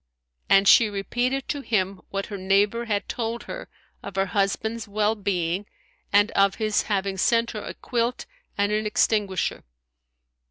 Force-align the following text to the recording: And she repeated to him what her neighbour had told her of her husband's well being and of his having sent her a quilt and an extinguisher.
And 0.49 0.67
she 0.67 0.89
repeated 0.89 1.47
to 1.49 1.61
him 1.61 2.01
what 2.09 2.25
her 2.25 2.37
neighbour 2.39 2.85
had 2.85 3.07
told 3.07 3.43
her 3.43 3.69
of 4.01 4.15
her 4.15 4.25
husband's 4.25 4.87
well 4.87 5.13
being 5.13 5.67
and 6.11 6.31
of 6.31 6.55
his 6.55 6.81
having 6.89 7.17
sent 7.17 7.51
her 7.51 7.61
a 7.63 7.75
quilt 7.75 8.25
and 8.57 8.71
an 8.71 8.87
extinguisher. 8.87 9.63